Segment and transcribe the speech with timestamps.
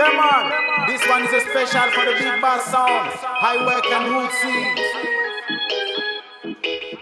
[0.00, 0.88] Yeah, man.
[0.88, 3.12] This one is a special for the big bass sound.
[3.20, 4.56] High work and rootsy.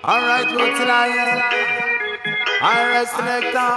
[0.02, 1.38] Alright, rootsy lion.
[2.60, 3.70] I selector.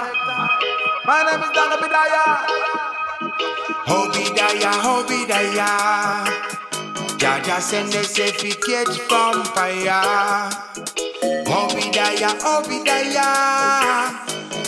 [1.06, 2.26] My name is Dana Bidaya.
[3.94, 5.70] Obidaya, Obidaya.
[7.22, 9.44] Jaja send a certificate from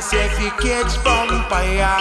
[0.00, 1.96] say if you catch vampire.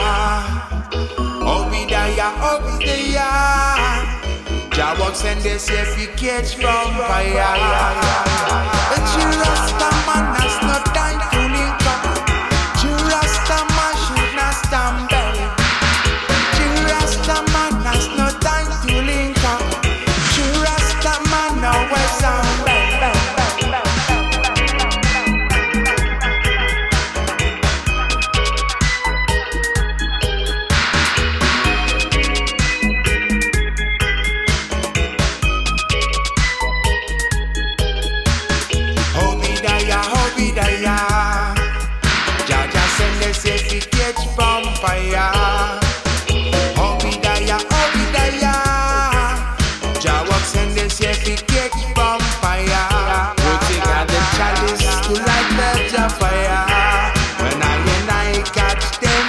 [1.42, 4.70] Oh, we die, oh, we die.
[4.72, 7.42] Jah Works and they say if you catch vampire.
[8.94, 9.47] And she
[43.78, 45.30] wicked vampire.
[46.82, 48.56] Obidaya, Obidaya.
[50.48, 50.78] Send
[52.58, 53.26] here.
[53.44, 55.50] We take out the chalice to light
[55.94, 56.64] the fire.
[57.42, 59.28] When I and I catch them.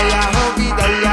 [0.00, 1.09] Ella jodida, die.